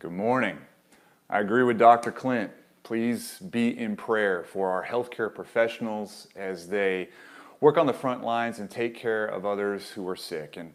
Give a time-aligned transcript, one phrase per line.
[0.00, 0.56] Good morning.
[1.28, 2.10] I agree with Dr.
[2.10, 2.50] Clint.
[2.84, 7.10] Please be in prayer for our healthcare professionals as they
[7.60, 10.56] work on the front lines and take care of others who are sick.
[10.56, 10.72] And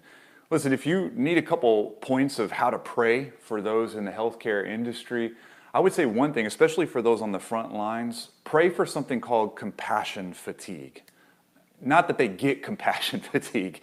[0.52, 4.12] listen, if you need a couple points of how to pray for those in the
[4.12, 5.32] healthcare industry,
[5.74, 9.22] I would say one thing, especially for those on the front lines, pray for something
[9.22, 11.02] called compassion fatigue.
[11.82, 13.82] Not that they get compassion fatigue,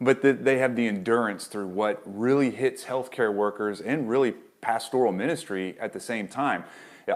[0.00, 5.12] but that they have the endurance through what really hits healthcare workers and really pastoral
[5.12, 6.64] ministry at the same time.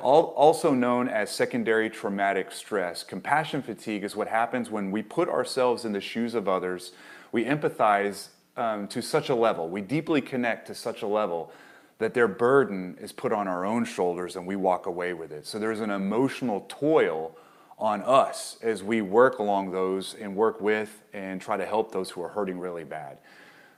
[0.01, 3.05] Also known as secondary traumatic stress.
[3.05, 6.93] Compassion fatigue is what happens when we put ourselves in the shoes of others.
[7.31, 11.53] We empathize um, to such a level, we deeply connect to such a level
[11.99, 15.47] that their burden is put on our own shoulders and we walk away with it.
[15.47, 17.37] So there's an emotional toil
[17.79, 22.11] on us as we work along those and work with and try to help those
[22.11, 23.19] who are hurting really bad.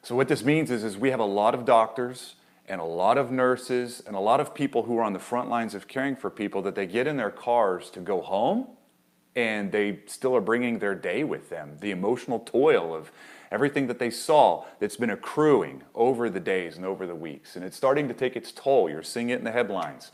[0.03, 2.34] So what this means is, is we have a lot of doctors
[2.69, 5.49] and a lot of nurses and a lot of people who are on the front
[5.49, 8.69] lines of caring for people that they get in their cars to go home
[9.37, 11.77] and they still are bringing their day with them.
[11.81, 13.11] The emotional toil of
[13.51, 17.56] everything that they saw that's been accruing over the days and over the weeks.
[17.56, 18.89] And it's starting to take its toll.
[18.89, 20.11] You're seeing it in the headlines.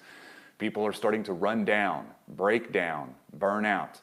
[0.58, 4.00] People are starting to run down, break down, burn out.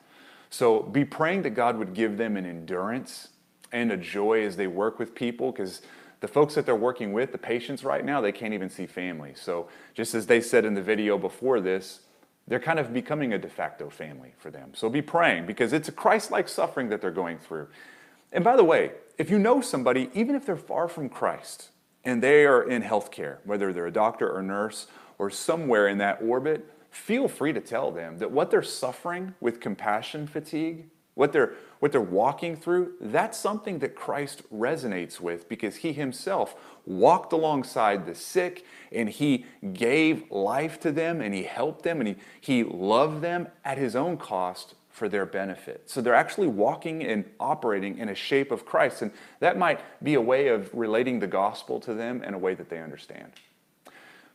[0.50, 3.30] So be praying that God would give them an endurance
[3.72, 5.82] and a joy as they work with people because
[6.20, 9.34] the folks that they're working with, the patients right now, they can't even see family.
[9.36, 12.02] So, just as they said in the video before this,
[12.48, 14.72] they're kind of becoming a de facto family for them.
[14.74, 17.68] So, be praying because it's a Christ like suffering that they're going through.
[18.32, 21.70] And by the way, if you know somebody, even if they're far from Christ
[22.04, 26.22] and they are in healthcare, whether they're a doctor or nurse or somewhere in that
[26.22, 30.86] orbit, feel free to tell them that what they're suffering with compassion fatigue
[31.18, 36.56] what they're, what they're walking through, that's something that Christ resonates with because he himself
[36.86, 42.10] walked alongside the sick and he gave life to them and he helped them and
[42.10, 45.90] he, he loved them at his own cost for their benefit.
[45.90, 49.02] So they're actually walking and operating in a shape of Christ.
[49.02, 52.54] And that might be a way of relating the gospel to them in a way
[52.54, 53.32] that they understand.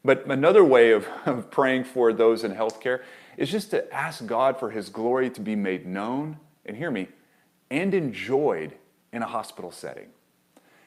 [0.04, 3.02] But another way of, of praying for those in healthcare
[3.36, 7.08] is just to ask God for his glory to be made known and hear me,
[7.70, 8.74] and enjoyed
[9.12, 10.08] in a hospital setting.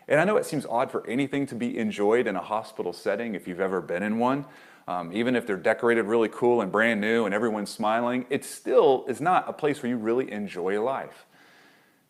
[0.07, 3.33] And I know it seems odd for anything to be enjoyed in a hospital setting
[3.33, 4.45] if you've ever been in one.
[4.87, 9.05] Um, even if they're decorated really cool and brand new and everyone's smiling, it still
[9.07, 11.25] is not a place where you really enjoy life.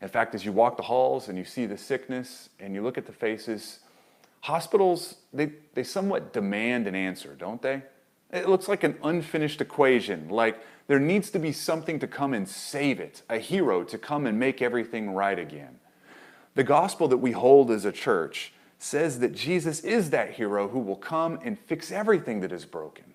[0.02, 2.98] In fact, as you walk the halls and you see the sickness and you look
[2.98, 3.80] at the faces,
[4.42, 7.82] hospitals, they, they somewhat demand an answer, don't they?
[8.32, 12.48] It looks like an unfinished equation, like there needs to be something to come and
[12.48, 15.80] save it, a hero to come and make everything right again.
[16.56, 20.80] The gospel that we hold as a church says that Jesus is that hero who
[20.80, 23.06] will come and fix everything that is broken,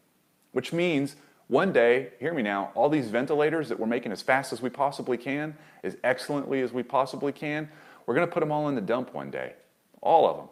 [0.52, 1.16] which means
[1.48, 4.70] one day, hear me now, all these ventilators that we're making as fast as we
[4.70, 7.68] possibly can, as excellently as we possibly can,
[8.06, 9.54] we're going to put them all in the dump one day.
[10.00, 10.48] All of them.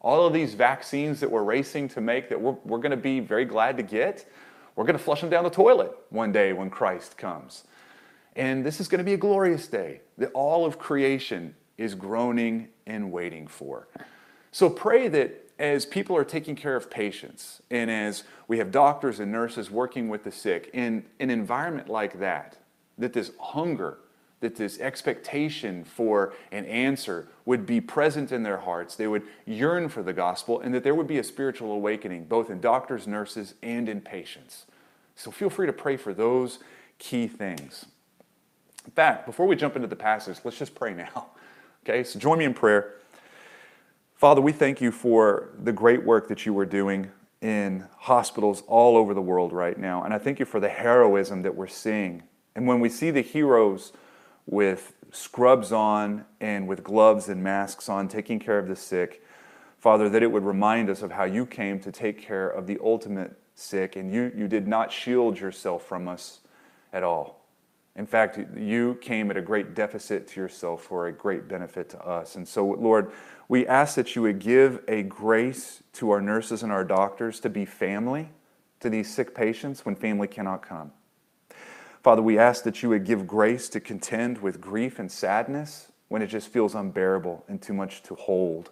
[0.00, 3.20] All of these vaccines that we're racing to make that we're, we're going to be
[3.20, 4.30] very glad to get,
[4.76, 7.64] we're going to flush them down the toilet one day when Christ comes.
[8.36, 12.68] And this is going to be a glorious day that all of creation is groaning
[12.86, 13.88] and waiting for.
[14.52, 19.18] So pray that as people are taking care of patients and as we have doctors
[19.18, 22.56] and nurses working with the sick in an environment like that,
[22.96, 23.98] that this hunger
[24.40, 28.94] that this expectation for an answer would be present in their hearts.
[28.94, 32.50] They would yearn for the gospel, and that there would be a spiritual awakening, both
[32.50, 34.66] in doctors, nurses, and in patients.
[35.16, 36.60] So feel free to pray for those
[36.98, 37.86] key things.
[38.84, 41.26] In fact, before we jump into the passage, let's just pray now.
[41.84, 42.96] Okay, so join me in prayer.
[44.14, 47.10] Father, we thank you for the great work that you are doing
[47.40, 50.02] in hospitals all over the world right now.
[50.02, 52.24] And I thank you for the heroism that we're seeing.
[52.54, 53.92] And when we see the heroes,
[54.48, 59.22] with scrubs on and with gloves and masks on, taking care of the sick.
[59.78, 62.78] Father, that it would remind us of how you came to take care of the
[62.82, 66.40] ultimate sick, and you, you did not shield yourself from us
[66.92, 67.44] at all.
[67.94, 72.00] In fact, you came at a great deficit to yourself for a great benefit to
[72.00, 72.36] us.
[72.36, 73.10] And so, Lord,
[73.48, 77.50] we ask that you would give a grace to our nurses and our doctors to
[77.50, 78.30] be family
[78.80, 80.92] to these sick patients when family cannot come.
[82.08, 86.22] Father, we ask that you would give grace to contend with grief and sadness when
[86.22, 88.70] it just feels unbearable and too much to hold.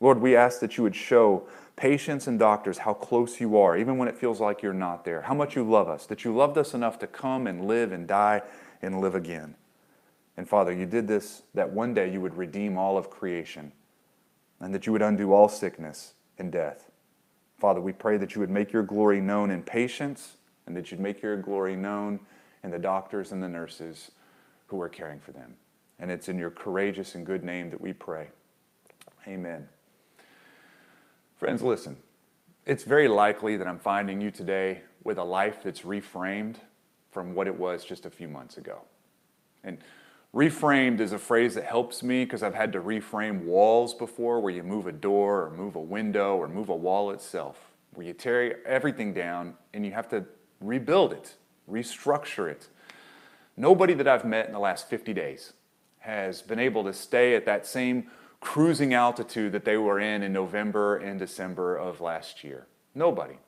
[0.00, 3.98] Lord, we ask that you would show patients and doctors how close you are, even
[3.98, 6.56] when it feels like you're not there, how much you love us, that you loved
[6.56, 8.40] us enough to come and live and die
[8.80, 9.54] and live again.
[10.38, 13.70] And Father, you did this that one day you would redeem all of creation
[14.60, 16.90] and that you would undo all sickness and death.
[17.58, 21.00] Father, we pray that you would make your glory known in patients and that you'd
[21.00, 22.20] make your glory known
[22.62, 24.10] in the doctors and the nurses
[24.66, 25.54] who are caring for them.
[25.98, 28.28] And it's in your courageous and good name that we pray.
[29.28, 29.68] Amen.
[31.36, 31.96] Friends, listen.
[32.66, 36.56] It's very likely that I'm finding you today with a life that's reframed
[37.10, 38.80] from what it was just a few months ago.
[39.62, 39.78] And
[40.34, 44.52] reframed is a phrase that helps me because I've had to reframe walls before where
[44.52, 48.14] you move a door or move a window or move a wall itself, where you
[48.14, 50.24] tear everything down and you have to
[50.64, 51.34] rebuild it,
[51.70, 52.68] restructure it.
[53.56, 55.52] Nobody that I've met in the last 50 days
[56.00, 60.32] has been able to stay at that same cruising altitude that they were in in
[60.32, 62.66] November and December of last year.
[62.94, 63.38] Nobody.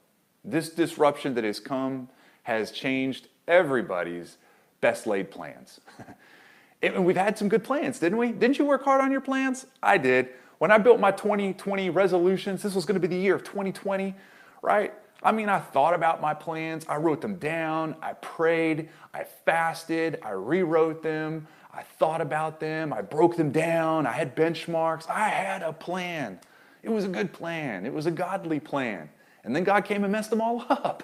[0.45, 2.09] This disruption that has come
[2.45, 4.39] has changed everybody's
[4.81, 5.81] best laid plans.
[6.83, 8.33] and we've had some good plans, didn't we?
[8.33, 9.67] Didn't you work hard on your plans?
[9.83, 10.29] I did.
[10.59, 14.15] When I built my 2020 resolutions, this was going to be the year of 2020,
[14.63, 14.95] right?
[15.23, 20.19] I mean, I thought about my plans, I wrote them down, I prayed, I fasted,
[20.23, 25.29] I rewrote them, I thought about them, I broke them down, I had benchmarks, I
[25.29, 26.39] had a plan.
[26.83, 29.09] It was a good plan, it was a godly plan.
[29.43, 31.03] And then God came and messed them all up.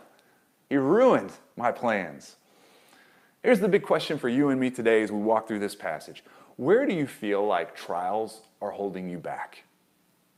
[0.69, 2.37] He ruined my plans.
[3.43, 6.23] Here's the big question for you and me today as we walk through this passage
[6.57, 9.65] Where do you feel like trials are holding you back?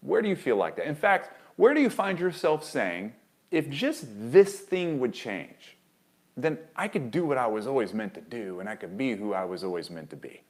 [0.01, 0.87] Where do you feel like that?
[0.87, 3.13] In fact, where do you find yourself saying,
[3.51, 5.77] if just this thing would change,
[6.37, 9.15] then I could do what I was always meant to do and I could be
[9.15, 10.43] who I was always meant to be.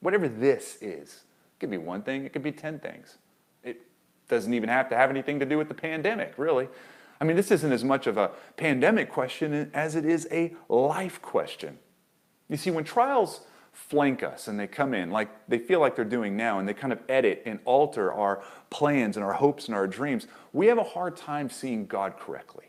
[0.00, 3.18] Whatever this is, it could be one thing, it could be 10 things.
[3.64, 3.82] It
[4.28, 6.68] doesn't even have to have anything to do with the pandemic, really.
[7.20, 11.22] I mean, this isn't as much of a pandemic question as it is a life
[11.22, 11.78] question.
[12.48, 13.42] You see, when trials
[13.72, 16.74] flank us and they come in like they feel like they're doing now and they
[16.74, 20.78] kind of edit and alter our plans and our hopes and our dreams, we have
[20.78, 22.66] a hard time seeing God correctly.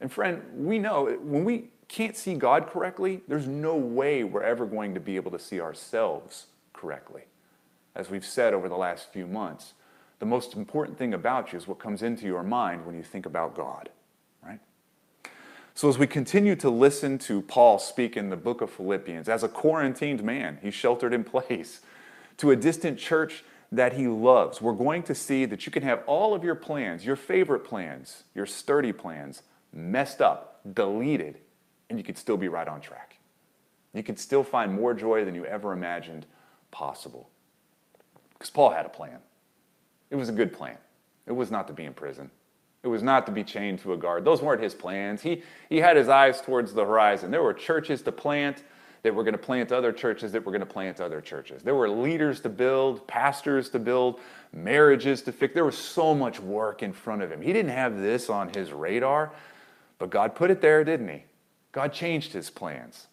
[0.00, 4.64] And friend, we know when we can't see God correctly, there's no way we're ever
[4.64, 7.22] going to be able to see ourselves correctly.
[7.94, 9.74] As we've said over the last few months,
[10.20, 13.26] the most important thing about you is what comes into your mind when you think
[13.26, 13.88] about God?
[15.78, 19.44] So, as we continue to listen to Paul speak in the book of Philippians, as
[19.44, 21.82] a quarantined man, he's sheltered in place,
[22.38, 26.02] to a distant church that he loves, we're going to see that you can have
[26.08, 31.38] all of your plans, your favorite plans, your sturdy plans, messed up, deleted,
[31.88, 33.18] and you could still be right on track.
[33.94, 36.26] You could still find more joy than you ever imagined
[36.72, 37.30] possible.
[38.32, 39.20] Because Paul had a plan.
[40.10, 40.78] It was a good plan.
[41.24, 42.32] It was not to be in prison.
[42.82, 44.24] It was not to be chained to a guard.
[44.24, 45.22] Those weren't his plans.
[45.22, 47.30] He, he had his eyes towards the horizon.
[47.30, 48.62] There were churches to plant
[49.02, 51.62] that were going to plant other churches that were going to plant other churches.
[51.62, 54.20] There were leaders to build, pastors to build,
[54.52, 55.54] marriages to fix.
[55.54, 57.40] There was so much work in front of him.
[57.40, 59.32] He didn't have this on his radar,
[59.98, 61.24] but God put it there, didn't he?
[61.72, 63.06] God changed his plans.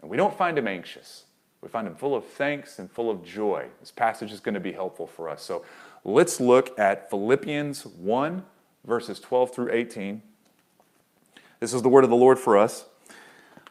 [0.00, 1.24] And we don't find him anxious.
[1.60, 3.66] We find him full of thanks and full of joy.
[3.78, 5.42] This passage is going to be helpful for us.
[5.42, 5.64] So
[6.04, 8.44] let's look at Philippians 1,
[8.84, 10.22] verses 12 through 18.
[11.60, 12.86] This is the word of the Lord for us.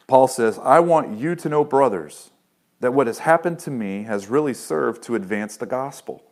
[0.06, 2.30] Paul says, I want you to know, brothers,
[2.80, 6.24] that what has happened to me has really served to advance the gospel,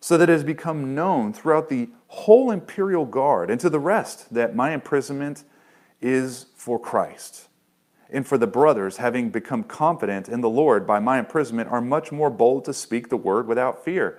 [0.00, 4.32] so that it has become known throughout the whole imperial guard and to the rest
[4.32, 5.44] that my imprisonment
[6.00, 7.48] is for Christ.
[8.08, 12.12] And for the brothers, having become confident in the Lord by my imprisonment, are much
[12.12, 14.18] more bold to speak the word without fear.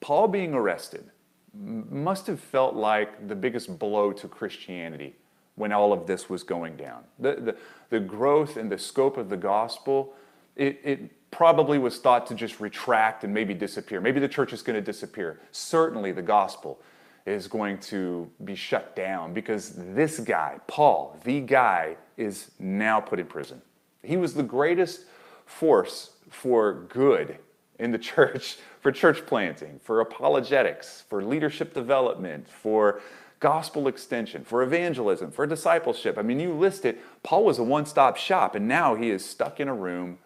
[0.00, 1.10] Paul being arrested
[1.54, 5.16] must have felt like the biggest blow to Christianity
[5.54, 7.02] when all of this was going down.
[7.18, 7.56] The, the,
[7.90, 10.14] the growth and the scope of the gospel,
[10.54, 14.00] it, it probably was thought to just retract and maybe disappear.
[14.00, 15.40] Maybe the church is going to disappear.
[15.50, 16.80] Certainly, the gospel
[17.24, 23.18] is going to be shut down because this guy, Paul, the guy, is now put
[23.18, 23.60] in prison.
[24.02, 25.06] He was the greatest
[25.44, 27.38] force for good
[27.78, 33.00] in the church, for church planting, for apologetics, for leadership development, for
[33.40, 36.16] gospel extension, for evangelism, for discipleship.
[36.16, 37.00] I mean, you list it.
[37.24, 40.18] Paul was a one stop shop, and now he is stuck in a room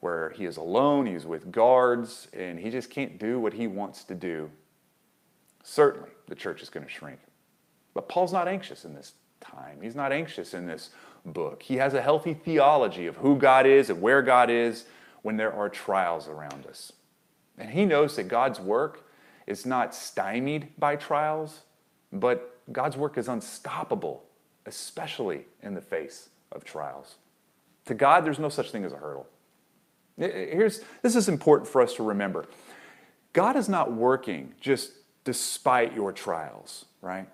[0.00, 4.04] where he is alone, he's with guards, and he just can't do what he wants
[4.04, 4.50] to do.
[5.62, 7.18] Certainly, the church is going to shrink.
[7.94, 9.78] But Paul's not anxious in this time.
[9.80, 10.90] He's not anxious in this
[11.24, 11.62] book.
[11.62, 14.84] He has a healthy theology of who God is and where God is
[15.22, 16.92] when there are trials around us.
[17.58, 19.06] And he knows that God's work
[19.46, 21.60] is not stymied by trials,
[22.12, 24.24] but God's work is unstoppable,
[24.66, 27.16] especially in the face of trials.
[27.86, 29.26] To God, there's no such thing as a hurdle.
[30.16, 32.46] Here's, this is important for us to remember.
[33.32, 34.92] God is not working just
[35.24, 37.28] despite your trials, right?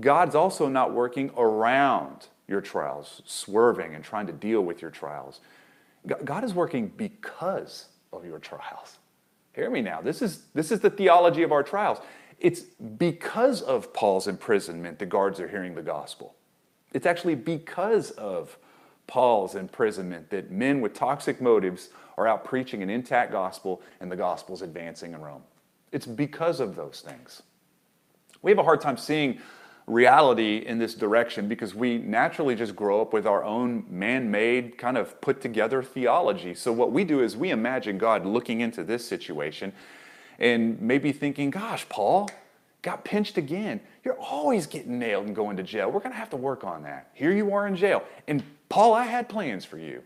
[0.00, 5.40] God's also not working around your trials, swerving and trying to deal with your trials.
[6.24, 8.97] God is working because of your trials.
[9.58, 10.00] Hear me now.
[10.00, 11.98] This is, this is the theology of our trials.
[12.38, 16.36] It's because of Paul's imprisonment the guards are hearing the gospel.
[16.92, 18.56] It's actually because of
[19.08, 24.16] Paul's imprisonment that men with toxic motives are out preaching an intact gospel and the
[24.16, 25.42] gospel's advancing in Rome.
[25.90, 27.42] It's because of those things.
[28.42, 29.40] We have a hard time seeing
[29.88, 34.78] reality in this direction because we naturally just grow up with our own man made,
[34.78, 36.54] kind of put together theology.
[36.54, 39.72] So, what we do is we imagine God looking into this situation
[40.38, 42.30] and maybe thinking, gosh, Paul
[42.82, 43.80] got pinched again.
[44.04, 45.90] You're always getting nailed and going to jail.
[45.90, 47.10] We're going to have to work on that.
[47.14, 48.04] Here you are in jail.
[48.28, 50.02] And Paul, I had plans for you.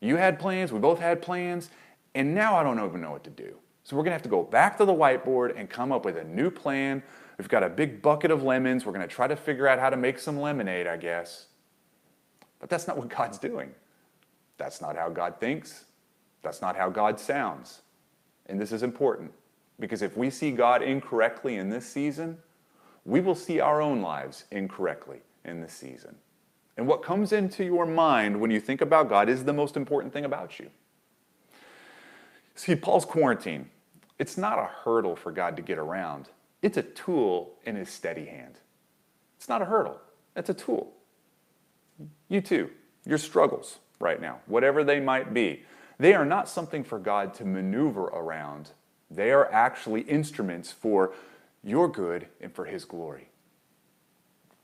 [0.00, 1.70] You had plans, we both had plans,
[2.14, 3.54] and now I don't even know what to do.
[3.84, 6.16] So, we're going to have to go back to the whiteboard and come up with
[6.16, 7.02] a new plan
[7.40, 8.84] We've got a big bucket of lemons.
[8.84, 11.46] We're going to try to figure out how to make some lemonade, I guess.
[12.58, 13.70] But that's not what God's doing.
[14.58, 15.86] That's not how God thinks.
[16.42, 17.80] That's not how God sounds.
[18.44, 19.32] And this is important
[19.78, 22.36] because if we see God incorrectly in this season,
[23.06, 26.16] we will see our own lives incorrectly in this season.
[26.76, 30.12] And what comes into your mind when you think about God is the most important
[30.12, 30.68] thing about you.
[32.54, 33.70] See, Paul's quarantine,
[34.18, 36.28] it's not a hurdle for God to get around.
[36.62, 38.56] It's a tool in his steady hand.
[39.36, 40.00] It's not a hurdle,
[40.36, 40.92] it's a tool.
[42.28, 42.70] You too,
[43.04, 45.64] your struggles right now, whatever they might be,
[45.98, 48.70] they are not something for God to maneuver around.
[49.10, 51.12] They are actually instruments for
[51.62, 53.28] your good and for His glory.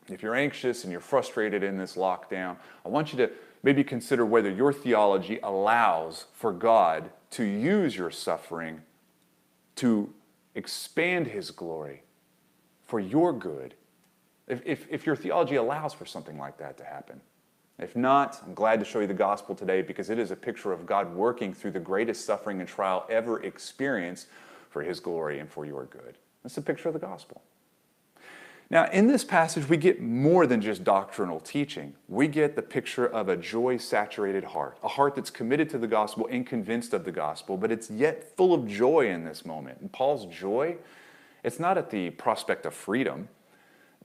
[0.08, 3.30] If you're anxious and you're frustrated in this lockdown, I want you to
[3.62, 8.82] maybe consider whether your theology allows for God to use your suffering
[9.76, 10.12] to
[10.56, 12.02] expand his glory
[12.84, 13.74] for your good
[14.48, 17.20] if, if, if, your theology allows for something like that to happen.
[17.78, 20.72] If not, I'm glad to show you the gospel today because it is a picture
[20.72, 24.28] of God working through the greatest suffering and trial ever experienced
[24.70, 26.16] for his glory and for your good.
[26.42, 27.42] That's a picture of the gospel.
[28.68, 31.94] Now, in this passage, we get more than just doctrinal teaching.
[32.08, 35.86] We get the picture of a joy saturated heart, a heart that's committed to the
[35.86, 39.80] gospel and convinced of the gospel, but it's yet full of joy in this moment.
[39.80, 40.76] And Paul's joy,
[41.44, 43.28] it's not at the prospect of freedom.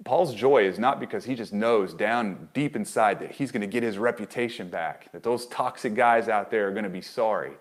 [0.03, 3.68] Paul's joy is not because he just knows down deep inside that he's going to
[3.68, 7.53] get his reputation back, that those toxic guys out there are going to be sorry.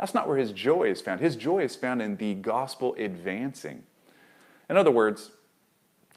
[0.00, 1.20] That's not where his joy is found.
[1.20, 3.84] His joy is found in the gospel advancing.
[4.68, 5.30] In other words,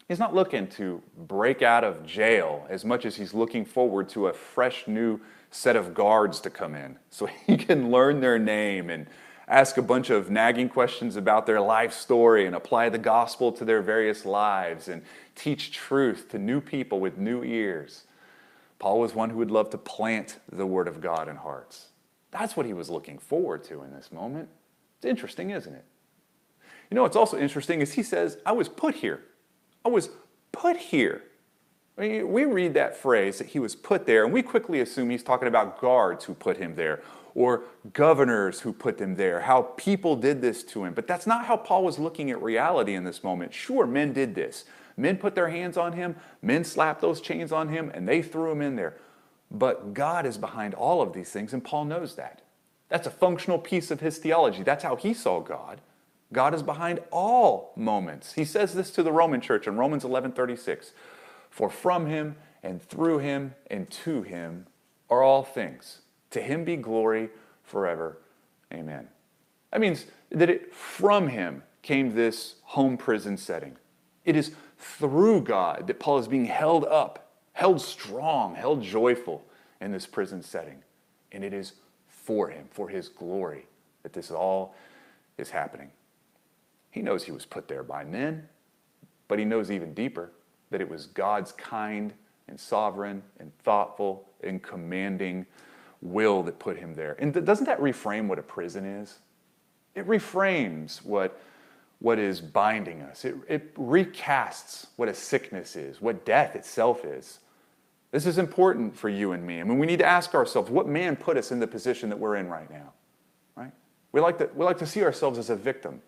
[0.08, 4.28] He's not looking to break out of jail as much as he's looking forward to
[4.28, 5.20] a fresh new
[5.50, 9.08] set of guards to come in so he can learn their name and
[9.48, 13.66] ask a bunch of nagging questions about their life story and apply the gospel to
[13.66, 15.02] their various lives and
[15.36, 18.04] teach truth to new people with new ears.
[18.80, 21.88] Paul was one who would love to plant the word of God in hearts.
[22.32, 24.50] That's what he was looking forward to in this moment.
[24.98, 25.86] It's interesting, isn't it?
[26.90, 29.22] You know what's also interesting is he says, I was put here.
[29.86, 30.10] I was
[30.52, 31.24] put here.
[31.98, 35.10] I mean, we read that phrase that he was put there, and we quickly assume
[35.10, 37.02] he's talking about guards who put him there
[37.36, 37.64] or
[37.94, 40.94] governors who put them there, how people did this to him.
[40.94, 43.54] But that's not how Paul was looking at reality in this moment.
[43.54, 44.66] Sure, men did this.
[44.98, 48.52] Men put their hands on him, men slapped those chains on him, and they threw
[48.52, 48.98] him in there.
[49.50, 52.42] But God is behind all of these things, and Paul knows that.
[52.90, 54.62] That's a functional piece of his theology.
[54.62, 55.82] That's how he saw God.
[56.34, 58.34] God is behind all moments.
[58.34, 60.92] He says this to the Roman church in Romans 11:36.
[61.50, 64.68] For from him and through him and to him
[65.10, 66.02] are all things.
[66.32, 67.30] To him be glory
[67.64, 68.18] forever.
[68.74, 69.08] Amen.
[69.72, 73.78] That means that it, from him came this home prison setting.
[74.26, 79.46] It is through God that Paul is being held up, held strong, held joyful
[79.80, 80.84] in this prison setting.
[81.32, 81.74] And it is
[82.08, 83.68] for him, for his glory,
[84.02, 84.76] that this all
[85.38, 85.92] is happening.
[86.94, 88.48] He knows he was put there by men,
[89.28, 90.32] but he knows even deeper
[90.70, 92.14] that it was God's kind
[92.48, 95.48] and sovereign and thoughtful and commanding
[96.04, 97.16] will that put him there.
[97.18, 99.18] And doesn't that reframe what a prison is?
[99.96, 101.42] It reframes what,
[101.98, 103.26] what is binding us.
[103.26, 107.40] It, it recasts what a sickness is, what death itself is.
[108.12, 109.60] This is important for you and me.
[109.60, 112.20] I mean, we need to ask ourselves what man put us in the position that
[112.20, 112.94] we're in right now,
[113.56, 113.72] right?
[114.12, 116.00] We like to, we like to see ourselves as a victim.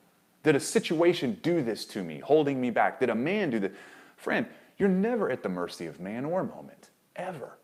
[0.46, 3.00] Did a situation do this to me, holding me back?
[3.00, 3.74] Did a man do that?
[4.16, 4.46] Friend,
[4.78, 7.58] you're never at the mercy of man or moment, ever.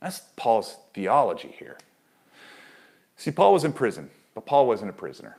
[0.00, 1.76] That's Paul's theology here.
[3.18, 5.36] See, Paul was in prison, but Paul wasn't a prisoner.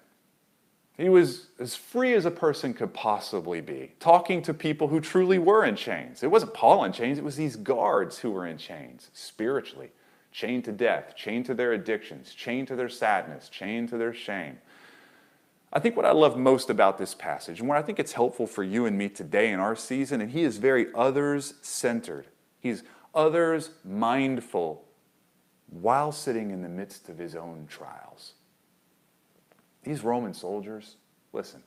[0.96, 5.40] He was as free as a person could possibly be, talking to people who truly
[5.40, 6.22] were in chains.
[6.22, 9.90] It wasn't Paul in chains, it was these guards who were in chains, spiritually,
[10.32, 14.60] chained to death, chained to their addictions, chained to their sadness, chained to their shame.
[15.76, 18.48] I think what I love most about this passage, and what I think it's helpful
[18.48, 22.28] for you and me today in our season, and he is very others centered.
[22.62, 24.86] He's others mindful
[25.70, 28.36] while sitting in the midst of his own trials.
[29.84, 30.96] These Roman soldiers,
[31.34, 31.62] listen,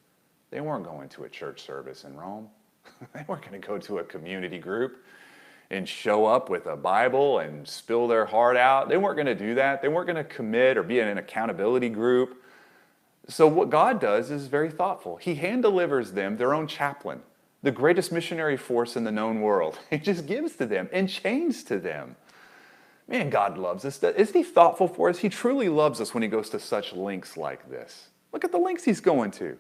[0.51, 2.49] they weren't going to a church service in Rome.
[3.13, 5.05] they weren't going to go to a community group
[5.69, 8.89] and show up with a Bible and spill their heart out.
[8.89, 9.83] They weren't going to do that.
[9.83, 12.43] They weren't going to commit or be in an accountability group.
[13.29, 15.17] So, what God does is very thoughtful.
[15.17, 17.21] He hand delivers them their own chaplain,
[17.63, 19.79] the greatest missionary force in the known world.
[19.91, 22.17] He just gives to them and chains to them.
[23.07, 24.03] Man, God loves us.
[24.03, 25.19] Isn't He thoughtful for us?
[25.19, 28.09] He truly loves us when He goes to such lengths like this.
[28.33, 29.59] Look at the lengths He's going to.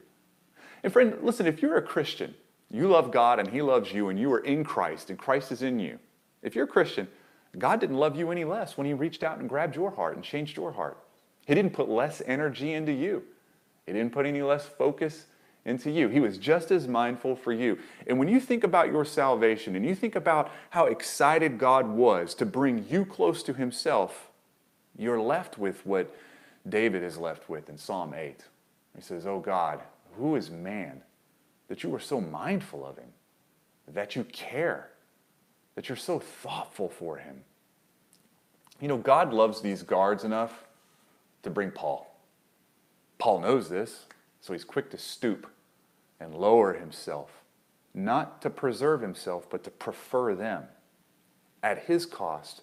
[0.83, 2.35] And, friend, listen, if you're a Christian,
[2.71, 5.63] you love God and He loves you, and you are in Christ, and Christ is
[5.63, 5.99] in you.
[6.43, 7.09] If you're a Christian,
[7.57, 10.25] God didn't love you any less when He reached out and grabbed your heart and
[10.25, 10.99] changed your heart.
[11.47, 13.23] He didn't put less energy into you,
[13.89, 15.25] He didn't put any less focus
[15.65, 16.09] into you.
[16.09, 17.79] He was just as mindful for you.
[18.07, 22.35] And when you think about your salvation and you think about how excited God was
[22.35, 24.29] to bring you close to Himself,
[24.99, 26.15] you're left with what
[26.69, 28.45] David is left with in Psalm 8.
[28.95, 29.81] He says, Oh God,
[30.19, 31.01] who is man
[31.69, 33.09] that you are so mindful of him,
[33.87, 34.91] that you care,
[35.77, 37.41] that you're so thoughtful for him?
[38.83, 40.67] You know, God loves these guards enough
[41.43, 42.15] to bring Paul.
[43.19, 44.07] Paul knows this,
[44.41, 45.47] so he's quick to stoop
[46.21, 47.43] and lower himself,
[47.95, 50.65] not to preserve himself, but to prefer them
[51.63, 52.63] at his cost,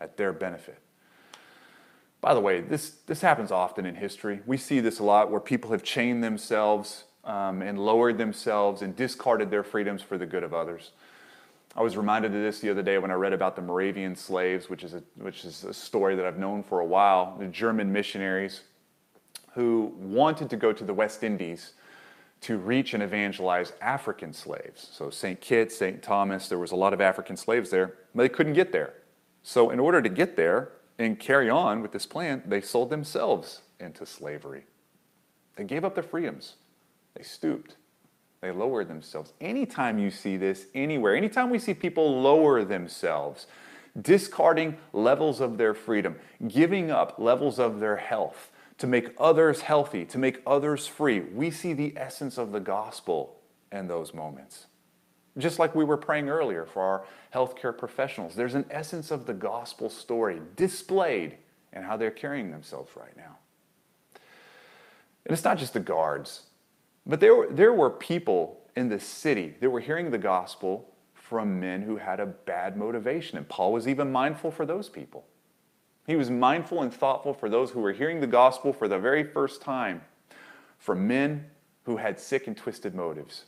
[0.00, 0.78] at their benefit.
[2.20, 4.40] By the way, this, this happens often in history.
[4.46, 8.96] We see this a lot where people have chained themselves um, and lowered themselves and
[8.96, 10.92] discarded their freedoms for the good of others.
[11.76, 14.70] I was reminded of this the other day when I read about the Moravian slaves,
[14.70, 17.36] which is a, which is a story that I've known for a while.
[17.38, 18.60] The German missionaries
[19.54, 21.72] who wanted to go to the West Indies
[22.40, 24.88] to reach and evangelize African slaves.
[24.92, 25.40] So St.
[25.40, 26.02] Kitts, St.
[26.02, 28.94] Thomas, there was a lot of African slaves there, but they couldn't get there.
[29.42, 33.62] So in order to get there and carry on with this plan, they sold themselves
[33.80, 34.64] into slavery.
[35.56, 36.54] They gave up their freedoms.
[37.14, 37.76] They stooped.
[38.40, 39.32] They lowered themselves.
[39.40, 43.46] Anytime you see this anywhere, anytime we see people lower themselves,
[44.02, 46.16] discarding levels of their freedom,
[46.48, 51.20] giving up levels of their health, to make others healthy, to make others free.
[51.20, 53.36] We see the essence of the gospel
[53.70, 54.66] in those moments.
[55.36, 59.34] Just like we were praying earlier for our healthcare professionals, there's an essence of the
[59.34, 61.36] gospel story displayed
[61.72, 63.36] in how they're carrying themselves right now.
[65.26, 66.42] And it's not just the guards,
[67.06, 71.58] but there were, there were people in the city that were hearing the gospel from
[71.58, 73.38] men who had a bad motivation.
[73.38, 75.24] And Paul was even mindful for those people.
[76.06, 79.24] He was mindful and thoughtful for those who were hearing the gospel for the very
[79.24, 80.02] first time
[80.78, 81.46] from men
[81.84, 83.44] who had sick and twisted motives.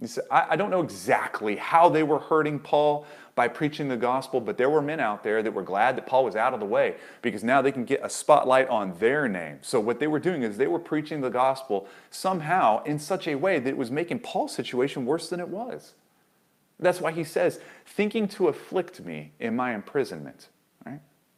[0.00, 3.06] He said, I don't know exactly how they were hurting Paul
[3.36, 6.24] by preaching the gospel, but there were men out there that were glad that Paul
[6.24, 9.58] was out of the way because now they can get a spotlight on their name.
[9.62, 13.36] So, what they were doing is they were preaching the gospel somehow in such a
[13.36, 15.94] way that it was making Paul's situation worse than it was.
[16.80, 20.48] That's why he says, thinking to afflict me in my imprisonment.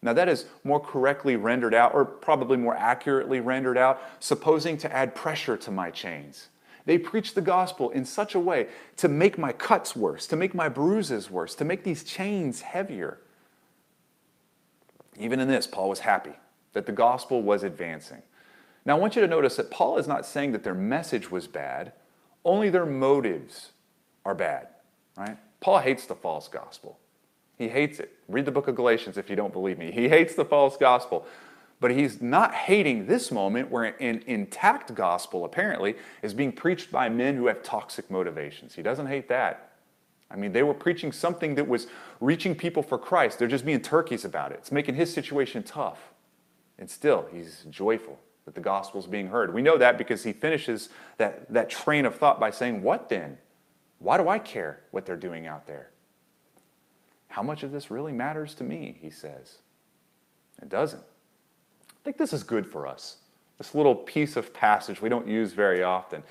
[0.02, 4.92] Now, that is more correctly rendered out, or probably more accurately rendered out, supposing to
[4.92, 6.48] add pressure to my chains.
[6.85, 10.54] They preach the gospel in such a way to make my cuts worse, to make
[10.54, 13.18] my bruises worse, to make these chains heavier.
[15.18, 16.35] Even in this, Paul was happy
[16.74, 18.22] that the gospel was advancing.
[18.85, 21.48] Now, I want you to notice that Paul is not saying that their message was
[21.48, 21.92] bad,
[22.44, 23.72] only their motives
[24.24, 24.68] are bad,
[25.16, 25.38] right?
[25.61, 26.98] Paul hates the false gospel.
[27.59, 28.12] He hates it.
[28.29, 29.90] Read the book of Galatians if you don't believe me.
[29.90, 31.27] He hates the false gospel.
[31.79, 37.09] But he's not hating this moment where an intact gospel, apparently, is being preached by
[37.09, 38.75] men who have toxic motivations.
[38.75, 39.73] He doesn't hate that.
[40.31, 41.87] I mean, they were preaching something that was
[42.21, 43.38] reaching people for Christ.
[43.38, 44.59] They're just being turkeys about it.
[44.61, 46.12] It's making his situation tough.
[46.79, 49.53] And still, he's joyful that the gospel is being heard.
[49.53, 50.88] We know that because he finishes
[51.19, 53.38] that, that train of thought by saying, What then?
[53.99, 55.90] Why do I care what they're doing out there?
[57.37, 59.59] How much of this really matters to me, he says.
[60.62, 61.03] It doesn't.
[61.03, 63.18] I think this is good for us.
[63.59, 66.22] This little piece of passage we don't use very often.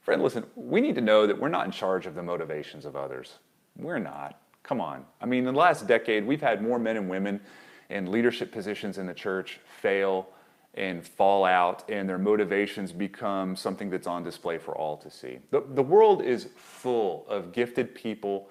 [0.00, 2.96] Friend, listen, we need to know that we're not in charge of the motivations of
[2.96, 3.34] others.
[3.76, 4.40] We're not.
[4.62, 5.04] Come on.
[5.20, 7.42] I mean, in the last decade, we've had more men and women
[7.90, 10.30] in leadership positions in the church fail
[10.72, 15.40] and fall out, and their motivations become something that's on display for all to see.
[15.50, 18.48] The, the world is full of gifted people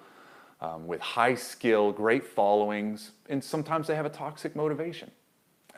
[0.62, 5.12] um, with high skill, great followings, and sometimes they have a toxic motivation.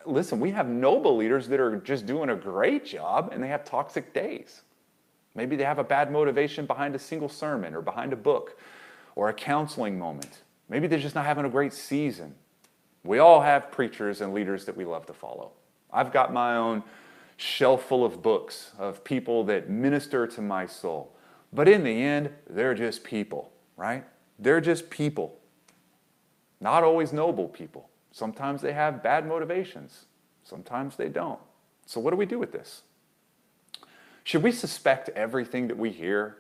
[0.06, 3.66] Listen, we have noble leaders that are just doing a great job and they have
[3.66, 4.62] toxic days.
[5.36, 8.58] Maybe they have a bad motivation behind a single sermon or behind a book
[9.16, 10.42] or a counseling moment.
[10.70, 12.36] Maybe they're just not having a great season.
[13.04, 15.52] We all have preachers and leaders that we love to follow.
[15.92, 16.84] I've got my own
[17.38, 21.16] shelf full of books of people that minister to my soul.
[21.52, 24.04] But in the end, they're just people, right?
[24.40, 25.38] They're just people.
[26.62, 27.90] Not always noble people.
[28.12, 30.06] Sometimes they have bad motivations,
[30.44, 31.40] sometimes they don't.
[31.86, 32.82] So, what do we do with this?
[34.24, 36.38] Should we suspect everything that we hear?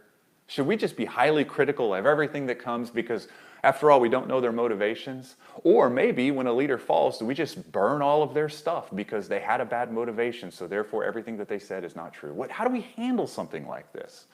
[0.48, 3.28] Should we just be highly critical of everything that comes because,
[3.64, 5.36] after all, we don't know their motivations?
[5.64, 9.28] Or maybe when a leader falls, do we just burn all of their stuff because
[9.28, 12.34] they had a bad motivation, so therefore everything that they said is not true?
[12.34, 14.26] What, how do we handle something like this?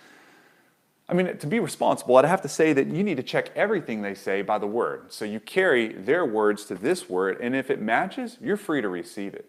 [1.07, 4.01] I mean, to be responsible, I'd have to say that you need to check everything
[4.01, 5.13] they say by the word.
[5.13, 8.89] So you carry their words to this word, and if it matches, you're free to
[8.89, 9.47] receive it.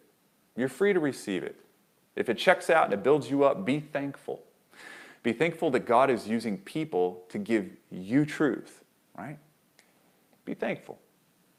[0.54, 1.56] You're free to receive it.
[2.14, 4.42] If it checks out and it builds you up, be thankful.
[5.22, 8.84] Be thankful that God is using people to give you truth,
[9.18, 9.38] right?
[10.44, 10.98] Be thankful.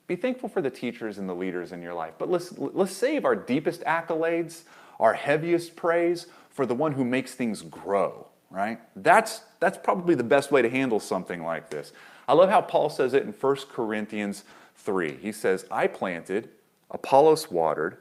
[0.05, 2.13] Be thankful for the teachers and the leaders in your life.
[2.17, 4.62] But let's, let's save our deepest accolades,
[4.99, 8.79] our heaviest praise for the one who makes things grow right?
[8.95, 11.93] That's, that's probably the best way to handle something like this.
[12.27, 14.43] I love how Paul says it in 1 Corinthians
[14.75, 15.17] 3.
[15.17, 16.49] He says, I planted,
[16.91, 17.97] Apollos watered,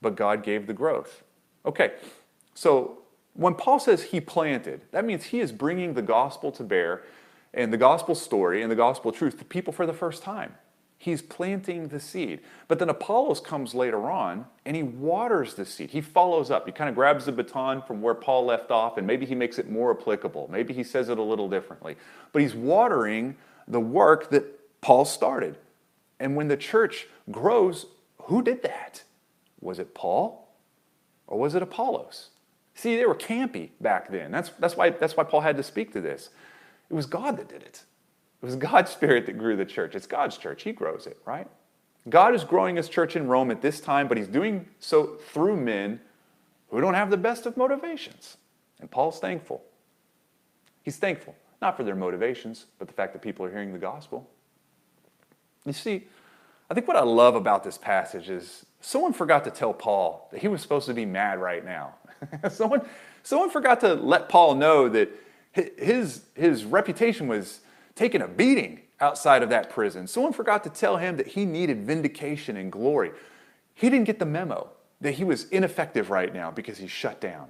[0.00, 1.22] but God gave the growth.
[1.66, 1.92] Okay,
[2.54, 2.98] so
[3.34, 7.02] when Paul says he planted, that means he is bringing the gospel to bear
[7.52, 10.54] and the gospel story and the gospel truth to people for the first time.
[11.04, 12.40] He's planting the seed.
[12.66, 15.90] But then Apollos comes later on and he waters the seed.
[15.90, 16.64] He follows up.
[16.64, 19.58] He kind of grabs the baton from where Paul left off and maybe he makes
[19.58, 20.48] it more applicable.
[20.50, 21.96] Maybe he says it a little differently.
[22.32, 23.36] But he's watering
[23.68, 25.58] the work that Paul started.
[26.18, 27.84] And when the church grows,
[28.22, 29.02] who did that?
[29.60, 30.56] Was it Paul
[31.26, 32.30] or was it Apollos?
[32.74, 34.32] See, they were campy back then.
[34.32, 36.30] That's, that's, why, that's why Paul had to speak to this.
[36.88, 37.84] It was God that did it.
[38.44, 39.94] It was God's Spirit that grew the church.
[39.94, 40.64] It's God's church.
[40.64, 41.48] He grows it, right?
[42.10, 45.56] God is growing his church in Rome at this time, but he's doing so through
[45.56, 45.98] men
[46.68, 48.36] who don't have the best of motivations.
[48.80, 49.62] And Paul's thankful.
[50.82, 54.28] He's thankful, not for their motivations, but the fact that people are hearing the gospel.
[55.64, 56.06] You see,
[56.68, 60.40] I think what I love about this passage is someone forgot to tell Paul that
[60.40, 61.94] he was supposed to be mad right now.
[62.50, 62.82] someone,
[63.22, 65.08] someone forgot to let Paul know that
[65.78, 67.60] his, his reputation was
[67.94, 70.06] taking a beating outside of that prison.
[70.06, 73.12] Someone forgot to tell him that he needed vindication and glory.
[73.74, 77.48] He didn't get the memo that he was ineffective right now because he's shut down.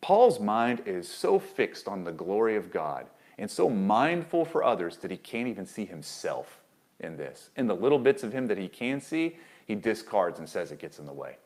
[0.00, 3.06] Paul's mind is so fixed on the glory of God
[3.38, 6.60] and so mindful for others that he can't even see himself
[7.00, 7.50] in this.
[7.56, 10.78] In the little bits of him that he can see, he discards and says it
[10.78, 11.36] gets in the way.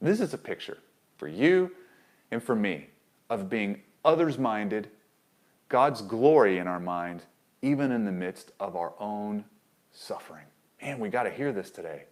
[0.00, 0.78] This is a picture
[1.16, 1.70] for you
[2.30, 2.88] and for me
[3.30, 4.88] of being others minded
[5.68, 7.22] God's glory in our mind,
[7.62, 9.44] even in the midst of our own
[9.92, 10.44] suffering.
[10.80, 12.04] Man, we got to hear this today.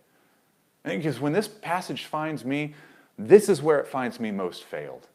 [0.84, 2.74] Because when this passage finds me,
[3.18, 5.06] this is where it finds me most failed.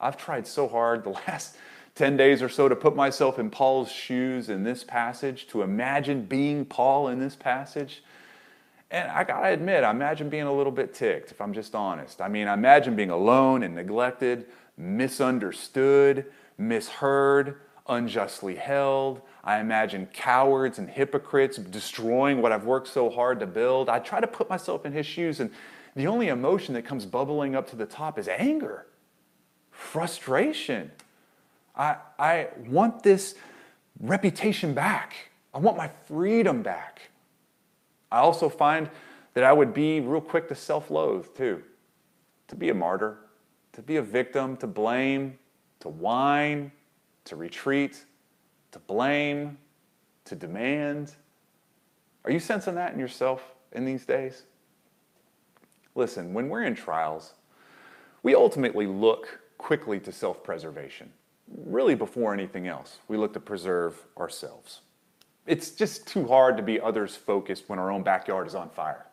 [0.00, 1.56] I've tried so hard the last
[1.96, 6.22] 10 days or so to put myself in Paul's shoes in this passage, to imagine
[6.22, 8.02] being Paul in this passage.
[8.90, 12.20] And I gotta admit, I imagine being a little bit ticked, if I'm just honest.
[12.20, 16.26] I mean, I imagine being alone and neglected, misunderstood,
[16.58, 19.22] misheard, unjustly held.
[19.44, 23.88] I imagine cowards and hypocrites destroying what I've worked so hard to build.
[23.88, 25.50] I try to put myself in his shoes, and
[25.94, 28.86] the only emotion that comes bubbling up to the top is anger,
[29.70, 30.90] frustration.
[31.76, 33.34] I, I want this
[34.00, 35.14] reputation back.
[35.54, 37.10] I want my freedom back.
[38.10, 38.90] I also find
[39.34, 41.62] that I would be real quick to self loathe too,
[42.48, 43.18] to be a martyr,
[43.72, 45.38] to be a victim, to blame,
[45.86, 46.72] to whine,
[47.24, 48.04] to retreat,
[48.72, 49.56] to blame,
[50.24, 51.12] to demand.
[52.24, 54.42] Are you sensing that in yourself in these days?
[55.94, 57.34] Listen, when we're in trials,
[58.24, 61.12] we ultimately look quickly to self preservation.
[61.64, 64.80] Really, before anything else, we look to preserve ourselves.
[65.46, 69.06] It's just too hard to be others focused when our own backyard is on fire.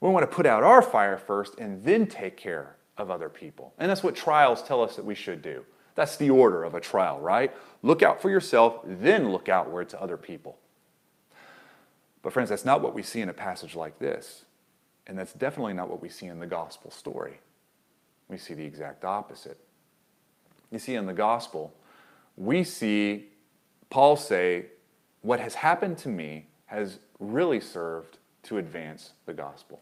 [0.00, 3.74] We want to put out our fire first and then take care of other people.
[3.78, 5.64] And that's what trials tell us that we should do.
[5.94, 7.52] That's the order of a trial, right?
[7.82, 10.58] Look out for yourself, then look outward to other people.
[12.22, 14.44] But, friends, that's not what we see in a passage like this.
[15.06, 17.40] And that's definitely not what we see in the gospel story.
[18.28, 19.58] We see the exact opposite.
[20.70, 21.74] You see, in the gospel,
[22.36, 23.28] we see
[23.90, 24.66] Paul say,
[25.20, 29.80] What has happened to me has really served to advance the gospel.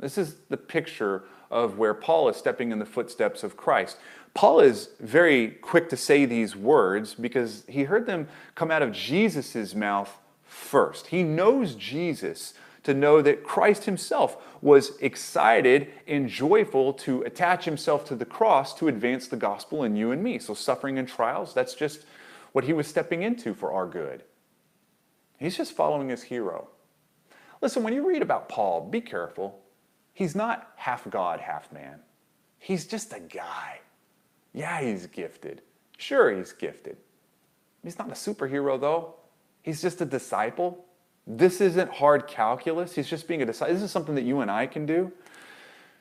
[0.00, 3.96] This is the picture of where Paul is stepping in the footsteps of Christ.
[4.34, 8.92] Paul is very quick to say these words because he heard them come out of
[8.92, 11.08] Jesus' mouth first.
[11.08, 18.04] He knows Jesus to know that Christ himself was excited and joyful to attach himself
[18.06, 20.38] to the cross to advance the gospel in you and me.
[20.38, 22.04] So, suffering and trials, that's just
[22.52, 24.22] what he was stepping into for our good.
[25.38, 26.68] He's just following his hero.
[27.60, 29.60] Listen, when you read about Paul, be careful.
[30.18, 32.00] He's not half God, half man.
[32.58, 33.78] He's just a guy.
[34.52, 35.62] Yeah, he's gifted.
[35.96, 36.96] Sure, he's gifted.
[37.84, 39.14] He's not a superhero, though.
[39.62, 40.84] He's just a disciple.
[41.24, 42.96] This isn't hard calculus.
[42.96, 43.72] He's just being a disciple.
[43.72, 45.12] This is something that you and I can do.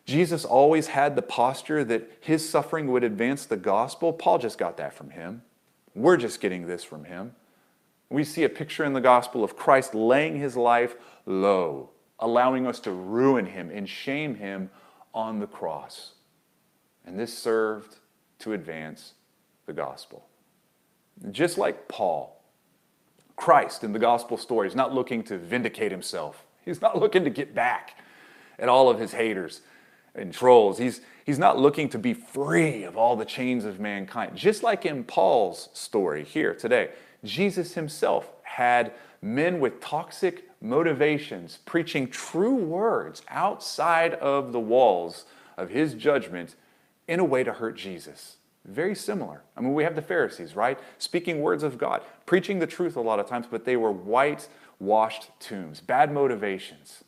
[0.05, 4.11] Jesus always had the posture that his suffering would advance the gospel.
[4.11, 5.43] Paul just got that from him.
[5.93, 7.35] We're just getting this from him.
[8.09, 10.95] We see a picture in the gospel of Christ laying his life
[11.27, 14.69] low, allowing us to ruin him and shame him
[15.13, 16.13] on the cross.
[17.05, 17.97] And this served
[18.39, 19.13] to advance
[19.65, 20.25] the gospel.
[21.31, 22.43] Just like Paul,
[23.35, 26.43] Christ in the gospel story is not looking to vindicate himself.
[26.65, 27.99] He's not looking to get back
[28.59, 29.61] at all of his haters
[30.15, 30.77] and trolls.
[30.77, 34.35] He's, he's not looking to be free of all the chains of mankind.
[34.35, 36.89] Just like in Paul's story here today,
[37.23, 45.25] Jesus himself had men with toxic motivations preaching true words outside of the walls
[45.57, 46.55] of his judgment
[47.07, 48.37] in a way to hurt Jesus.
[48.65, 49.43] Very similar.
[49.55, 50.77] I mean, we have the Pharisees, right?
[50.97, 55.29] Speaking words of God, preaching the truth a lot of times, but they were whitewashed
[55.39, 57.03] tombs, bad motivations.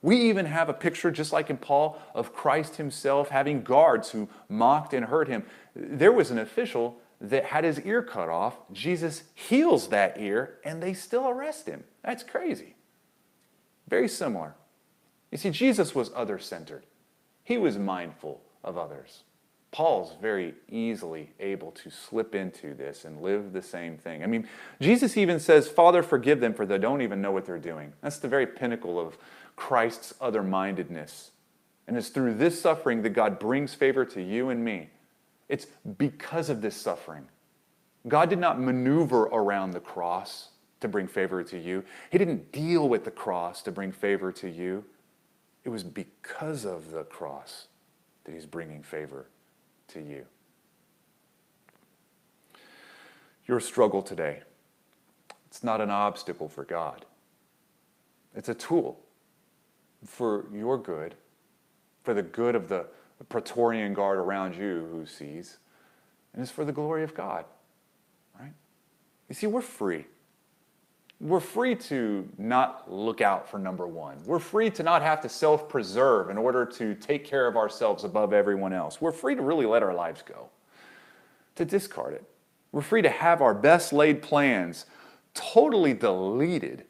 [0.00, 4.28] We even have a picture, just like in Paul, of Christ himself having guards who
[4.48, 5.44] mocked and hurt him.
[5.74, 8.56] There was an official that had his ear cut off.
[8.72, 11.84] Jesus heals that ear, and they still arrest him.
[12.02, 12.75] That's crazy.
[13.88, 14.54] Very similar.
[15.30, 16.84] You see, Jesus was other centered,
[17.44, 19.22] he was mindful of others.
[19.72, 24.22] Paul's very easily able to slip into this and live the same thing.
[24.22, 24.48] I mean,
[24.80, 27.92] Jesus even says, Father, forgive them, for they don't even know what they're doing.
[28.00, 29.18] That's the very pinnacle of
[29.54, 31.32] Christ's other mindedness.
[31.86, 34.88] And it's through this suffering that God brings favor to you and me.
[35.48, 35.66] It's
[35.98, 37.26] because of this suffering.
[38.08, 42.88] God did not maneuver around the cross to bring favor to you, He didn't deal
[42.88, 44.84] with the cross to bring favor to you.
[45.64, 47.68] It was because of the cross
[48.24, 49.26] that He's bringing favor
[49.88, 50.26] to you.
[53.46, 54.42] Your struggle today,
[55.46, 57.04] it's not an obstacle for God.
[58.34, 59.00] It's a tool
[60.04, 61.14] for your good,
[62.02, 62.86] for the good of the
[63.28, 65.58] Praetorian guard around you who sees,
[66.32, 67.44] and it's for the glory of God.
[68.38, 68.52] Right?
[69.28, 70.04] You see, we're free.
[71.20, 74.18] We're free to not look out for number one.
[74.26, 78.04] We're free to not have to self preserve in order to take care of ourselves
[78.04, 79.00] above everyone else.
[79.00, 80.50] We're free to really let our lives go,
[81.54, 82.24] to discard it.
[82.70, 84.84] We're free to have our best laid plans
[85.32, 86.84] totally deleted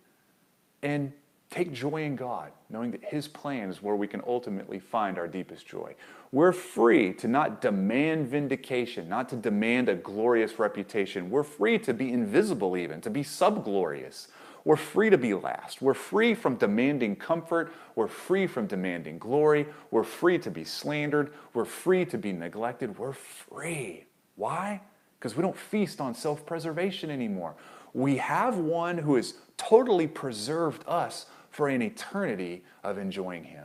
[0.82, 1.12] and
[1.50, 5.28] take joy in God, knowing that His plan is where we can ultimately find our
[5.28, 5.94] deepest joy.
[6.32, 11.30] We're free to not demand vindication, not to demand a glorious reputation.
[11.30, 14.28] We're free to be invisible, even, to be subglorious.
[14.64, 15.80] We're free to be last.
[15.80, 17.72] We're free from demanding comfort.
[17.94, 19.66] We're free from demanding glory.
[19.92, 21.32] We're free to be slandered.
[21.54, 22.98] We're free to be neglected.
[22.98, 24.06] We're free.
[24.34, 24.80] Why?
[25.18, 27.54] Because we don't feast on self preservation anymore.
[27.94, 33.64] We have one who has totally preserved us for an eternity of enjoying Him.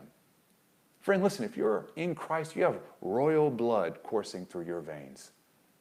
[1.01, 5.32] Friend, listen, if you're in Christ, you have royal blood coursing through your veins.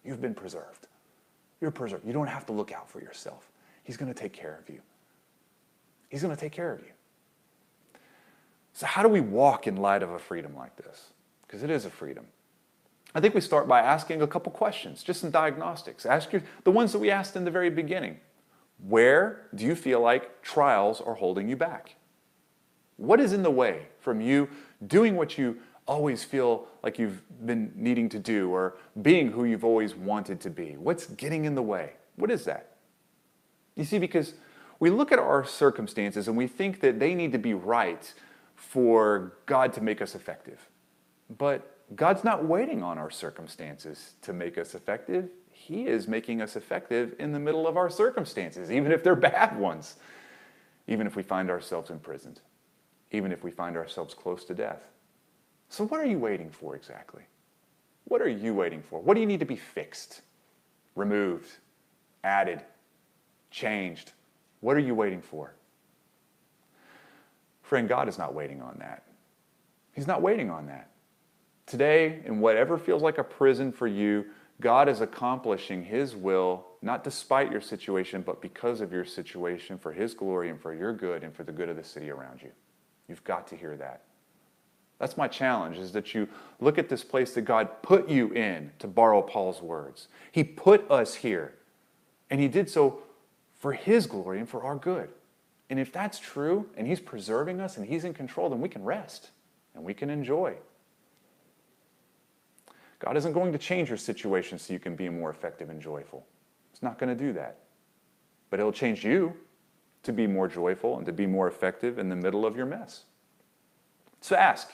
[0.04, 0.88] You've been preserved.
[1.60, 2.04] You're preserved.
[2.04, 3.52] You don't have to look out for yourself.
[3.84, 4.80] He's going to take care of you.
[6.08, 6.90] He's going to take care of you.
[8.72, 11.12] So, how do we walk in light of a freedom like this?
[11.46, 12.26] Because it is a freedom.
[13.14, 16.04] I think we start by asking a couple questions, just some diagnostics.
[16.04, 18.18] Ask you the ones that we asked in the very beginning.
[18.82, 21.94] Where do you feel like trials are holding you back?
[23.00, 24.46] What is in the way from you
[24.86, 29.64] doing what you always feel like you've been needing to do or being who you've
[29.64, 30.76] always wanted to be?
[30.76, 31.94] What's getting in the way?
[32.16, 32.76] What is that?
[33.74, 34.34] You see, because
[34.80, 38.12] we look at our circumstances and we think that they need to be right
[38.54, 40.68] for God to make us effective.
[41.38, 45.30] But God's not waiting on our circumstances to make us effective.
[45.50, 49.58] He is making us effective in the middle of our circumstances, even if they're bad
[49.58, 49.96] ones,
[50.86, 52.42] even if we find ourselves imprisoned,
[53.10, 54.82] even if we find ourselves close to death.
[55.68, 57.22] So, what are you waiting for exactly?
[58.04, 59.00] What are you waiting for?
[59.00, 60.22] What do you need to be fixed,
[60.96, 61.48] removed,
[62.24, 62.62] added,
[63.50, 64.12] changed?
[64.60, 65.54] What are you waiting for?
[67.62, 69.04] Friend, God is not waiting on that.
[69.92, 70.90] He's not waiting on that.
[71.66, 74.24] Today, in whatever feels like a prison for you,
[74.60, 79.92] God is accomplishing His will, not despite your situation, but because of your situation, for
[79.92, 82.50] His glory and for your good and for the good of the city around you.
[83.10, 84.02] You've got to hear that.
[85.00, 86.28] That's my challenge, is that you
[86.60, 90.08] look at this place that God put you in, to borrow Paul's words.
[90.30, 91.54] He put us here,
[92.30, 93.02] and He did so
[93.58, 95.08] for His glory and for our good.
[95.70, 98.84] And if that's true, and He's preserving us and He's in control, then we can
[98.84, 99.30] rest
[99.74, 100.54] and we can enjoy.
[103.00, 106.24] God isn't going to change your situation so you can be more effective and joyful.
[106.70, 107.56] He's not going to do that.
[108.50, 109.34] But He'll change you
[110.02, 113.04] to be more joyful and to be more effective in the middle of your mess.
[114.20, 114.70] So ask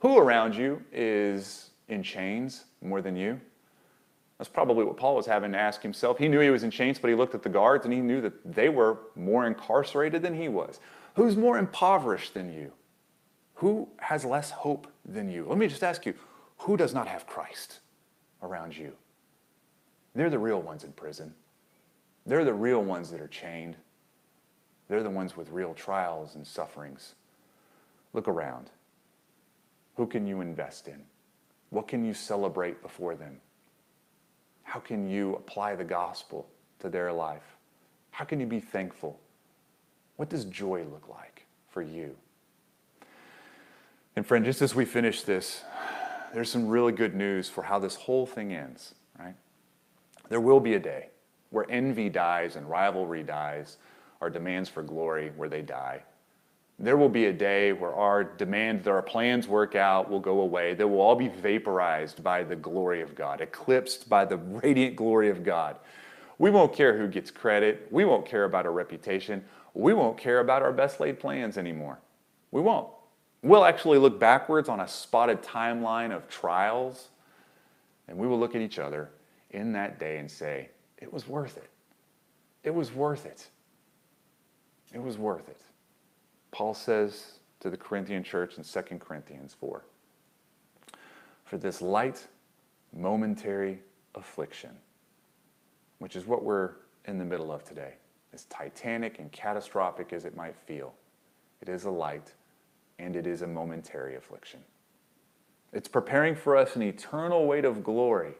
[0.00, 3.40] who around you is in chains more than you?
[4.38, 6.18] That's probably what Paul was having to ask himself.
[6.18, 8.20] He knew he was in chains, but he looked at the guards and he knew
[8.20, 10.80] that they were more incarcerated than he was.
[11.14, 12.72] Who's more impoverished than you?
[13.54, 15.46] Who has less hope than you?
[15.48, 16.14] Let me just ask you
[16.58, 17.80] who does not have Christ
[18.42, 18.92] around you?
[20.14, 21.34] They're the real ones in prison.
[22.26, 23.76] They're the real ones that are chained.
[24.88, 27.14] They're the ones with real trials and sufferings.
[28.12, 28.70] Look around.
[29.96, 31.02] Who can you invest in?
[31.70, 33.40] What can you celebrate before them?
[34.62, 36.46] How can you apply the gospel
[36.80, 37.56] to their life?
[38.10, 39.18] How can you be thankful?
[40.16, 42.16] What does joy look like for you?
[44.16, 45.64] And friend, just as we finish this,
[46.32, 49.34] there's some really good news for how this whole thing ends, right?
[50.28, 51.08] There will be a day
[51.50, 53.76] where envy dies and rivalry dies,
[54.24, 56.02] our demands for glory where they die.
[56.78, 60.72] There will be a day where our demands, our plans work out, will go away.
[60.72, 65.28] They will all be vaporized by the glory of God, eclipsed by the radiant glory
[65.28, 65.76] of God.
[66.38, 67.86] We won't care who gets credit.
[67.90, 69.44] We won't care about our reputation.
[69.74, 72.00] We won't care about our best laid plans anymore.
[72.50, 72.88] We won't.
[73.42, 77.08] We'll actually look backwards on a spotted timeline of trials,
[78.08, 79.10] and we will look at each other
[79.50, 81.68] in that day and say, It was worth it.
[82.62, 83.48] It was worth it.
[84.92, 85.60] It was worth it.
[86.50, 89.82] Paul says to the Corinthian church in 2 Corinthians 4
[91.44, 92.26] For this light,
[92.92, 93.80] momentary
[94.14, 94.70] affliction,
[95.98, 96.72] which is what we're
[97.06, 97.94] in the middle of today,
[98.32, 100.94] as titanic and catastrophic as it might feel,
[101.60, 102.32] it is a light
[102.98, 104.60] and it is a momentary affliction.
[105.72, 108.34] It's preparing for us an eternal weight of glory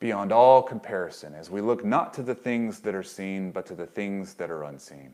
[0.00, 3.76] beyond all comparison as we look not to the things that are seen, but to
[3.76, 5.12] the things that are unseen.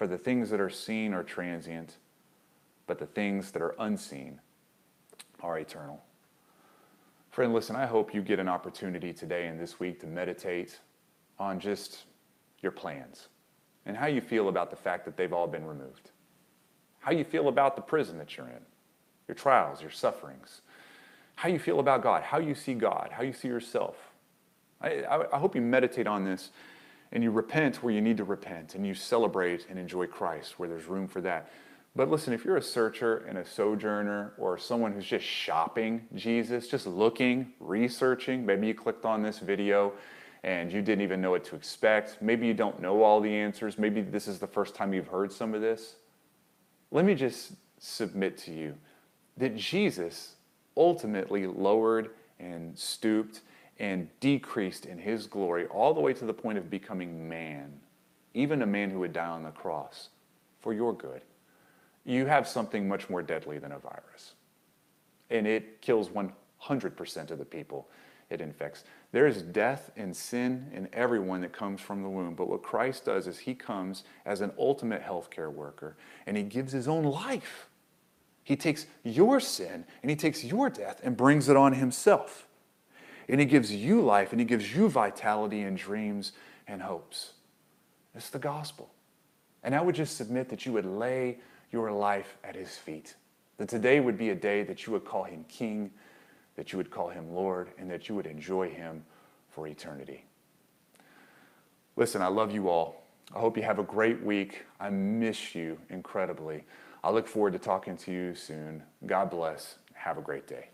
[0.00, 1.98] For the things that are seen are transient,
[2.86, 4.40] but the things that are unseen
[5.42, 6.02] are eternal.
[7.30, 10.78] Friend, listen, I hope you get an opportunity today and this week to meditate
[11.38, 12.04] on just
[12.62, 13.28] your plans
[13.84, 16.12] and how you feel about the fact that they've all been removed
[17.00, 18.62] how you feel about the prison that you're in,
[19.28, 20.62] your trials, your sufferings,
[21.34, 23.96] how you feel about God, how you see God, how you see yourself.
[24.80, 26.52] I, I, I hope you meditate on this
[27.12, 30.68] and you repent where you need to repent and you celebrate and enjoy Christ where
[30.68, 31.50] there's room for that.
[31.96, 36.68] But listen, if you're a searcher and a sojourner or someone who's just shopping Jesus,
[36.68, 39.92] just looking, researching, maybe you clicked on this video
[40.44, 42.22] and you didn't even know what to expect.
[42.22, 43.76] Maybe you don't know all the answers.
[43.76, 45.96] Maybe this is the first time you've heard some of this.
[46.92, 48.74] Let me just submit to you
[49.36, 50.36] that Jesus
[50.76, 53.40] ultimately lowered and stooped
[53.80, 57.72] and decreased in his glory all the way to the point of becoming man,
[58.34, 60.10] even a man who would die on the cross
[60.60, 61.22] for your good.
[62.04, 64.34] You have something much more deadly than a virus,
[65.30, 67.88] and it kills 100% of the people
[68.28, 68.84] it infects.
[69.10, 72.34] There is death and sin in everyone that comes from the womb.
[72.34, 76.72] But what Christ does is he comes as an ultimate healthcare worker and he gives
[76.72, 77.68] his own life.
[78.44, 82.46] He takes your sin and he takes your death and brings it on himself.
[83.28, 86.32] And he gives you life and he gives you vitality and dreams
[86.66, 87.32] and hopes.
[88.14, 88.90] It's the gospel.
[89.62, 91.38] And I would just submit that you would lay
[91.70, 93.14] your life at his feet
[93.60, 95.90] that today would be a day that you would call him King,
[96.56, 99.04] that you would call him Lord, and that you would enjoy him
[99.50, 100.24] for eternity.
[101.94, 103.04] Listen, I love you all.
[103.36, 104.64] I hope you have a great week.
[104.80, 106.64] I miss you incredibly.
[107.04, 108.82] I look forward to talking to you soon.
[109.04, 109.76] God bless.
[109.92, 110.70] Have a great day.